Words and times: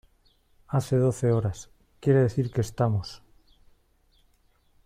hace 0.65 0.97
doce 0.97 1.31
horas, 1.31 1.69
quiere 1.99 2.23
decir 2.23 2.49
que 2.49 2.61
estamos 2.61 3.21